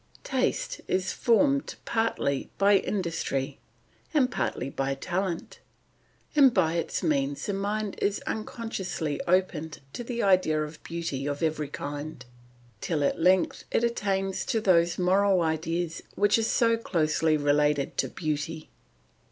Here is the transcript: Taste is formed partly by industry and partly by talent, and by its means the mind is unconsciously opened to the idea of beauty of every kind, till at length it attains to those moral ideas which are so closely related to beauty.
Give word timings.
Taste 0.23 0.81
is 0.87 1.13
formed 1.13 1.75
partly 1.85 2.49
by 2.57 2.77
industry 2.77 3.59
and 4.15 4.31
partly 4.31 4.67
by 4.67 4.95
talent, 4.95 5.59
and 6.35 6.51
by 6.51 6.73
its 6.73 7.03
means 7.03 7.45
the 7.45 7.53
mind 7.53 7.99
is 8.01 8.19
unconsciously 8.21 9.21
opened 9.27 9.79
to 9.93 10.03
the 10.03 10.23
idea 10.23 10.63
of 10.63 10.81
beauty 10.81 11.27
of 11.27 11.43
every 11.43 11.67
kind, 11.69 12.25
till 12.81 13.03
at 13.03 13.19
length 13.19 13.63
it 13.69 13.83
attains 13.83 14.43
to 14.43 14.59
those 14.59 14.97
moral 14.97 15.39
ideas 15.43 16.01
which 16.15 16.39
are 16.39 16.41
so 16.41 16.77
closely 16.77 17.37
related 17.37 17.95
to 17.99 18.09
beauty. 18.09 18.71